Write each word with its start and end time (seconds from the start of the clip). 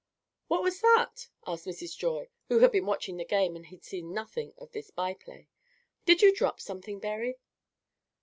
"What 0.47 0.63
was 0.63 0.81
that?" 0.81 1.27
asked 1.45 1.67
Mrs. 1.67 1.95
Joy, 1.95 2.29
who 2.47 2.57
had 2.57 2.71
been 2.71 2.87
watching 2.87 3.17
the 3.17 3.23
game 3.23 3.55
and 3.55 3.67
had 3.67 3.83
seen 3.83 4.11
nothing 4.15 4.51
of 4.57 4.71
this 4.71 4.89
by 4.89 5.13
play. 5.13 5.47
"Did 6.07 6.23
you 6.23 6.35
drop 6.35 6.59
something, 6.59 6.99
Berry?" 6.99 7.37